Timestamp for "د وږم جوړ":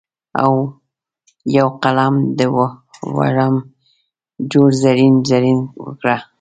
2.37-4.69